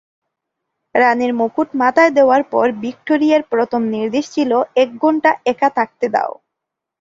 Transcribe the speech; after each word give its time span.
রাণীর 0.95 1.31
মুকুট 1.33 1.69
মাথায় 1.81 2.11
দেওয়ার 2.17 2.43
পর 2.51 2.65
ভিক্টোরিয়ার 2.83 3.43
প্রথম 3.51 3.81
নির্দেশ 3.95 4.25
ছিল 4.35 4.51
এক 4.75 4.89
ঘণ্টা 5.01 5.29
একা 5.45 5.69
থাকতে 5.77 6.05
দাও। 6.15 6.31